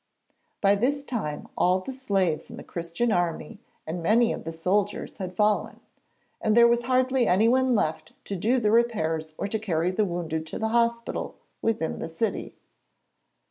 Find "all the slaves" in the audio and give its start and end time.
1.55-2.49